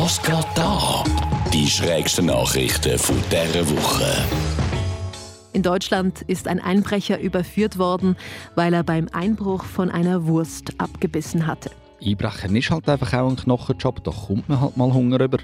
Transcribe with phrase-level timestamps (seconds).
[0.00, 1.02] Was geht da?
[1.52, 4.06] Die schrägsten Nachrichten von dieser Woche.
[5.52, 8.16] In Deutschland ist ein Einbrecher überführt worden,
[8.54, 11.72] weil er beim Einbruch von einer Wurst abgebissen hatte.
[12.00, 15.38] Einbrechen ist halt einfach auch ein Knochenjob, da kommt man halt mal Hunger über.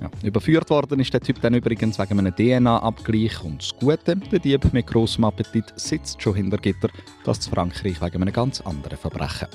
[0.00, 3.42] Ja, überführt worden ist der Typ dann übrigens wegen einem DNA-Abgleich.
[3.42, 6.88] Und das Gute, der Dieb mit grossem Appetit sitzt schon hinter Gitter,
[7.24, 9.48] das zu Frankreich wegen einem ganz anderen Verbrechen.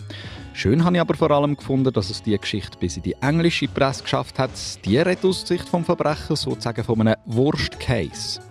[0.54, 3.68] Schön habe ich aber vor allem gefunden, dass es die Geschichte bis in die englische
[3.68, 4.52] Presse geschafft hat.
[4.86, 8.42] Die redet aus Sicht vom Verbrechen sozusagen von einem Worst-Case.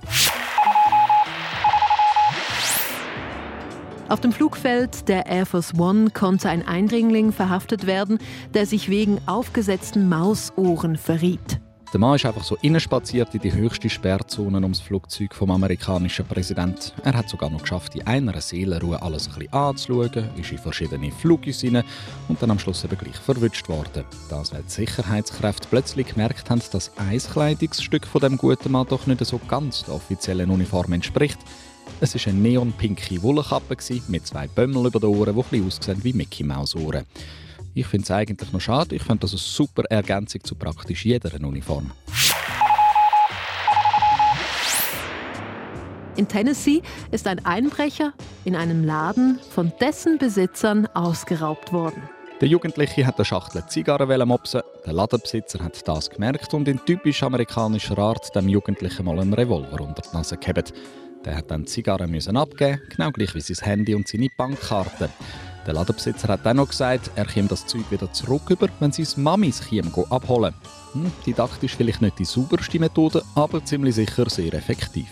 [4.08, 8.18] Auf dem Flugfeld der Air Force One konnte ein Eindringling verhaftet werden,
[8.54, 11.60] der sich wegen aufgesetzten Mausohren verriet.
[11.92, 16.92] Der Mann ist einfach so spaziert in die höchste Sperrzone ums Flugzeug vom amerikanischen Präsidenten.
[17.02, 21.10] Er hat sogar noch geschafft, in einer Seelenruhe alles ein bisschen anzuschauen, ist in verschiedene
[21.10, 21.82] Flugis und
[22.40, 24.04] dann am Schluss eben gleich verwünscht worden.
[24.28, 29.08] Das, weil die Sicherheitskräfte plötzlich gemerkt haben, dass ein Kleidungsstück von dem guten Mann doch
[29.08, 31.40] nicht so ganz der offiziellen Uniform entspricht.
[32.00, 36.04] Es war eine neonpinke Wollkappe mit zwei Bömmel über den Ohren, die ein bisschen aussehen
[36.04, 37.04] wie Mickey Maus Ohren.
[37.72, 38.96] Ich finde es eigentlich noch schade.
[38.96, 41.92] Ich finde das eine super Ergänzung zu praktisch jeder Uniform.
[46.16, 48.12] In Tennessee ist ein Einbrecher
[48.44, 52.02] in einem Laden von dessen Besitzern ausgeraubt worden.
[52.40, 54.62] Der Jugendliche hat eine Schachtel Zigarren mopsen.
[54.84, 59.80] Der Ladenbesitzer hat das gemerkt und in typisch amerikanischer Art dem Jugendlichen mal einen Revolver
[59.80, 60.72] unter die Nase gehabt.
[61.24, 65.10] Der hat dann die Zigarren abgeben, genau gleich wie sein Handy und seine Bankkarte.
[65.66, 69.08] Der Ladenbesitzer hat dann noch gesagt, er käme das Zeug wieder zurück über, wenn seine
[69.16, 70.54] Mamis käme abholen.
[70.92, 75.08] Hm, didaktisch vielleicht nicht die sauberste Methode, aber ziemlich sicher sehr effektiv.